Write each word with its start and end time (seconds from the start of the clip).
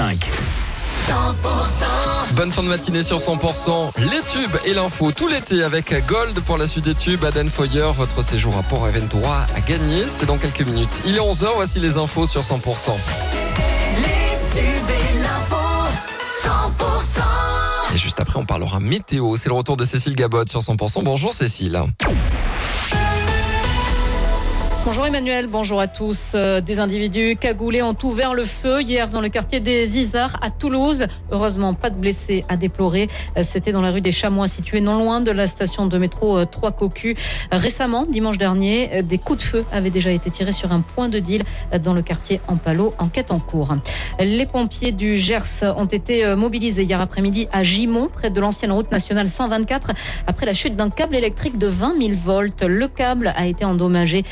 105. 0.00 0.30
100% 1.10 2.34
Bonne 2.34 2.50
fin 2.50 2.62
de 2.62 2.68
matinée 2.68 3.02
sur 3.02 3.18
100%. 3.18 3.90
Les 3.98 4.22
tubes 4.22 4.56
et 4.64 4.72
l'info 4.72 5.12
tout 5.12 5.28
l'été 5.28 5.62
avec 5.62 5.92
Gold 6.06 6.40
pour 6.40 6.56
la 6.56 6.66
suite 6.66 6.86
des 6.86 6.94
tubes. 6.94 7.22
Aden 7.22 7.50
Foyer, 7.50 7.92
votre 7.94 8.22
séjour 8.22 8.56
à 8.56 8.62
Port 8.62 8.86
Aventura 8.86 9.44
à 9.54 9.60
gagner. 9.60 10.06
C'est 10.08 10.24
dans 10.24 10.38
quelques 10.38 10.62
minutes. 10.62 11.02
Il 11.04 11.16
est 11.16 11.20
11h, 11.20 11.48
voici 11.54 11.80
les 11.80 11.98
infos 11.98 12.24
sur 12.24 12.40
100%. 12.40 12.92
Les 13.98 14.58
tubes 14.58 14.64
et 14.88 15.18
l'info 15.18 15.56
100% 16.44 17.94
Et 17.94 17.98
juste 17.98 18.20
après, 18.20 18.38
on 18.38 18.46
parlera 18.46 18.80
météo. 18.80 19.36
C'est 19.36 19.50
le 19.50 19.54
retour 19.54 19.76
de 19.76 19.84
Cécile 19.84 20.16
Gabot 20.16 20.46
sur 20.48 20.60
100%. 20.60 21.04
Bonjour 21.04 21.34
Cécile. 21.34 21.82
Bonjour 24.86 25.06
Emmanuel, 25.06 25.46
bonjour 25.46 25.78
à 25.78 25.86
tous. 25.86 26.32
Euh, 26.34 26.62
Des 26.62 26.80
individus 26.80 27.36
cagoulés 27.38 27.82
ont 27.82 27.94
ouvert 28.02 28.32
le 28.32 28.44
feu 28.46 28.80
hier 28.80 29.08
dans 29.08 29.20
le 29.20 29.28
quartier 29.28 29.60
des 29.60 29.98
Isards 29.98 30.38
à 30.40 30.48
Toulouse. 30.50 31.04
Heureusement, 31.30 31.74
pas 31.74 31.90
de 31.90 31.96
blessés 31.96 32.46
à 32.48 32.56
déplorer. 32.56 33.08
Euh, 33.36 33.42
C'était 33.46 33.72
dans 33.72 33.82
la 33.82 33.90
rue 33.90 34.00
des 34.00 34.10
Chamois, 34.10 34.48
située 34.48 34.80
non 34.80 34.98
loin 34.98 35.20
de 35.20 35.30
la 35.30 35.46
station 35.46 35.86
de 35.86 35.98
métro 35.98 36.38
euh, 36.38 36.44
Trois 36.46 36.72
Cocus. 36.72 37.14
Récemment, 37.52 38.04
dimanche 38.06 38.38
dernier, 38.38 38.88
euh, 38.94 39.02
des 39.02 39.18
coups 39.18 39.40
de 39.40 39.44
feu 39.44 39.64
avaient 39.70 39.90
déjà 39.90 40.10
été 40.12 40.30
tirés 40.30 40.52
sur 40.52 40.72
un 40.72 40.80
point 40.80 41.08
de 41.10 41.18
deal 41.18 41.42
euh, 41.74 41.78
dans 41.78 41.92
le 41.92 42.00
quartier 42.02 42.40
Ampalo. 42.48 42.94
Enquête 42.98 43.30
en 43.32 43.38
cours. 43.38 43.74
Les 44.18 44.46
pompiers 44.46 44.92
du 44.92 45.14
Gers 45.16 45.62
ont 45.76 45.84
été 45.84 46.24
euh, 46.24 46.36
mobilisés 46.36 46.84
hier 46.84 47.00
après-midi 47.02 47.48
à 47.52 47.62
Gimont, 47.62 48.08
près 48.08 48.30
de 48.30 48.40
l'ancienne 48.40 48.72
route 48.72 48.90
nationale 48.90 49.28
124, 49.28 49.90
après 50.26 50.46
la 50.46 50.54
chute 50.54 50.74
d'un 50.74 50.88
câble 50.90 51.16
électrique 51.16 51.58
de 51.58 51.66
20 51.66 51.98
000 51.98 52.12
volts. 52.24 52.62
Le 52.66 52.88
câble 52.88 53.32
a 53.36 53.46
été 53.46 53.64
endommagé 53.66 54.24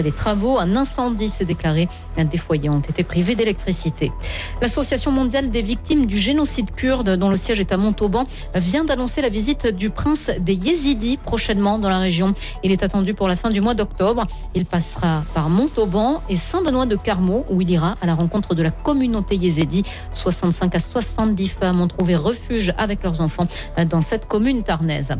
des 0.00 0.12
travaux. 0.12 0.58
Un 0.58 0.76
incendie 0.76 1.28
s'est 1.28 1.44
déclaré. 1.44 1.88
Des 2.16 2.38
foyers 2.38 2.70
ont 2.70 2.78
été 2.78 3.04
privés 3.04 3.34
d'électricité. 3.34 4.12
L'Association 4.60 5.10
mondiale 5.10 5.50
des 5.50 5.62
victimes 5.62 6.06
du 6.06 6.16
génocide 6.16 6.70
kurde, 6.70 7.16
dont 7.16 7.28
le 7.28 7.36
siège 7.36 7.60
est 7.60 7.72
à 7.72 7.76
Montauban, 7.76 8.26
vient 8.54 8.84
d'annoncer 8.84 9.20
la 9.20 9.28
visite 9.28 9.66
du 9.66 9.90
prince 9.90 10.30
des 10.38 10.54
Yézidis 10.54 11.16
prochainement 11.16 11.78
dans 11.78 11.88
la 11.88 11.98
région. 11.98 12.34
Il 12.62 12.72
est 12.72 12.82
attendu 12.82 13.12
pour 13.12 13.28
la 13.28 13.36
fin 13.36 13.50
du 13.50 13.60
mois 13.60 13.74
d'octobre. 13.74 14.26
Il 14.54 14.64
passera 14.64 15.24
par 15.34 15.50
Montauban 15.50 16.22
et 16.28 16.36
Saint-Benoît 16.36 16.86
de 16.86 16.96
Carmaux, 16.96 17.44
où 17.50 17.60
il 17.60 17.70
ira 17.70 17.96
à 18.00 18.06
la 18.06 18.14
rencontre 18.14 18.54
de 18.54 18.62
la 18.62 18.70
communauté 18.70 19.36
yézidi. 19.36 19.82
65 20.14 20.74
à 20.74 20.78
70 20.78 21.48
femmes 21.48 21.80
ont 21.80 21.88
trouvé 21.88 22.14
refuge 22.14 22.72
avec 22.78 23.02
leurs 23.02 23.20
enfants 23.20 23.46
dans 23.88 24.00
cette 24.00 24.26
commune 24.26 24.62
tarnaise. 24.62 25.14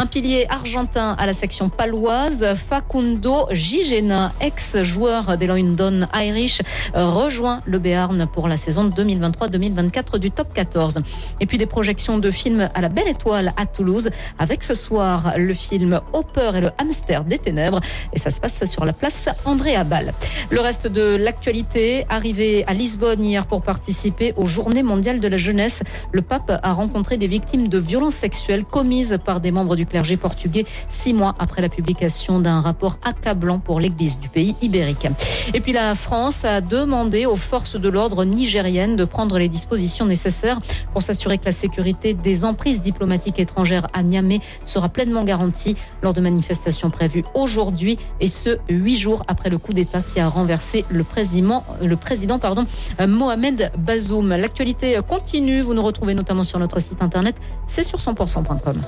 Un 0.00 0.06
pilier 0.06 0.46
argentin 0.48 1.16
à 1.18 1.26
la 1.26 1.32
section 1.32 1.70
paloise, 1.70 2.54
Facundo 2.54 3.48
Gigena, 3.50 4.30
ex-joueur 4.40 5.36
des 5.36 5.48
London 5.48 6.06
Irish, 6.14 6.62
rejoint 6.94 7.62
le 7.66 7.80
Béarn 7.80 8.28
pour 8.32 8.46
la 8.46 8.56
saison 8.56 8.88
2023-2024 8.90 10.18
du 10.20 10.30
top 10.30 10.54
14. 10.54 11.00
Et 11.40 11.46
puis 11.46 11.58
des 11.58 11.66
projections 11.66 12.18
de 12.18 12.30
films 12.30 12.70
à 12.74 12.80
la 12.80 12.88
Belle 12.88 13.08
Étoile 13.08 13.52
à 13.56 13.66
Toulouse, 13.66 14.10
avec 14.38 14.62
ce 14.62 14.74
soir 14.74 15.32
le 15.36 15.52
film 15.52 16.00
Hopper 16.12 16.52
et 16.54 16.60
le 16.60 16.70
hamster 16.78 17.24
des 17.24 17.38
ténèbres. 17.38 17.80
Et 18.12 18.20
ça 18.20 18.30
se 18.30 18.40
passe 18.40 18.64
sur 18.66 18.84
la 18.84 18.92
place 18.92 19.28
André 19.46 19.74
Abal. 19.74 20.14
Le 20.50 20.60
reste 20.60 20.86
de 20.86 21.16
l'actualité, 21.16 22.06
arrivé 22.08 22.62
à 22.68 22.72
Lisbonne 22.72 23.24
hier 23.24 23.46
pour 23.46 23.62
participer 23.62 24.32
aux 24.36 24.46
Journées 24.46 24.84
mondiales 24.84 25.18
de 25.18 25.26
la 25.26 25.38
jeunesse, 25.38 25.82
le 26.12 26.22
pape 26.22 26.52
a 26.62 26.72
rencontré 26.72 27.16
des 27.16 27.26
victimes 27.26 27.66
de 27.66 27.78
violences 27.78 28.14
sexuelles 28.14 28.64
commises 28.64 29.18
par 29.24 29.40
des 29.40 29.50
membres 29.50 29.74
du 29.74 29.87
clergé 29.88 30.16
portugais 30.16 30.64
six 30.88 31.12
mois 31.12 31.34
après 31.38 31.62
la 31.62 31.68
publication 31.68 32.38
d'un 32.38 32.60
rapport 32.60 32.98
accablant 33.04 33.58
pour 33.58 33.80
l'Église 33.80 34.18
du 34.20 34.28
pays 34.28 34.54
ibérique. 34.62 35.06
Et 35.54 35.60
puis 35.60 35.72
la 35.72 35.94
France 35.94 36.44
a 36.44 36.60
demandé 36.60 37.26
aux 37.26 37.36
forces 37.36 37.76
de 37.76 37.88
l'ordre 37.88 38.24
nigériennes 38.24 38.96
de 38.96 39.04
prendre 39.04 39.38
les 39.38 39.48
dispositions 39.48 40.06
nécessaires 40.06 40.58
pour 40.92 41.02
s'assurer 41.02 41.38
que 41.38 41.46
la 41.46 41.52
sécurité 41.52 42.14
des 42.14 42.44
emprises 42.44 42.80
diplomatiques 42.80 43.38
étrangères 43.38 43.86
à 43.92 44.02
Niamey 44.02 44.40
sera 44.64 44.88
pleinement 44.88 45.24
garantie 45.24 45.76
lors 46.02 46.12
de 46.14 46.20
manifestations 46.20 46.90
prévues 46.90 47.24
aujourd'hui 47.34 47.98
et 48.20 48.28
ce 48.28 48.58
huit 48.68 48.96
jours 48.98 49.22
après 49.28 49.50
le 49.50 49.58
coup 49.58 49.72
d'État 49.72 50.00
qui 50.02 50.20
a 50.20 50.28
renversé 50.28 50.84
le 50.90 51.04
président, 51.04 51.64
le 51.82 51.96
président 51.96 52.38
pardon, 52.38 52.66
Mohamed 53.06 53.72
Bazoum. 53.78 54.28
L'actualité 54.28 54.98
continue. 55.06 55.60
Vous 55.60 55.74
nous 55.74 55.82
retrouvez 55.82 56.14
notamment 56.14 56.42
sur 56.42 56.58
notre 56.58 56.80
site 56.80 57.02
internet, 57.02 57.36
c'est 57.66 57.84
sur 57.84 57.98
100%.com. 57.98 58.80